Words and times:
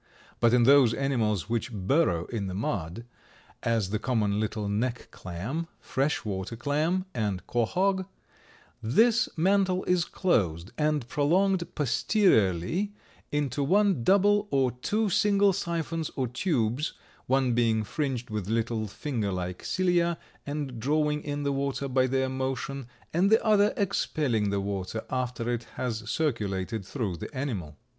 But 0.39 0.51
in 0.51 0.63
those 0.63 0.95
animals 0.95 1.47
which 1.47 1.71
burrow 1.71 2.25
in 2.25 2.47
the 2.47 2.55
mud, 2.55 3.05
as 3.61 3.91
the 3.91 3.99
common 3.99 4.39
little 4.39 4.67
neck 4.67 5.09
clam, 5.11 5.67
fresh 5.79 6.25
water 6.25 6.55
clam 6.55 7.05
and 7.13 7.45
quahaug, 7.45 8.07
this 8.81 9.29
mantle 9.37 9.83
is 9.83 10.05
closed 10.05 10.71
and 10.75 11.07
prolonged 11.07 11.75
posteriorly 11.75 12.93
into 13.31 13.63
one 13.63 14.01
double 14.03 14.47
or 14.49 14.71
two 14.71 15.07
single 15.11 15.53
siphons 15.53 16.09
or 16.15 16.25
tubes, 16.27 16.93
one 17.27 17.53
being 17.53 17.83
fringed 17.83 18.31
with 18.31 18.47
little 18.49 18.87
finger 18.87 19.31
like 19.31 19.63
cilia 19.63 20.17
and 20.47 20.79
drawing 20.79 21.23
in 21.23 21.43
the 21.43 21.51
water 21.51 21.87
by 21.87 22.07
their 22.07 22.27
motion, 22.27 22.87
and 23.13 23.29
the 23.29 23.45
other 23.45 23.71
expelling 23.77 24.49
the 24.49 24.59
water 24.61 25.03
after 25.11 25.47
it 25.53 25.65
has 25.75 26.09
circulated 26.09 26.83
through 26.83 27.15
the 27.17 27.31
animal. 27.37 27.77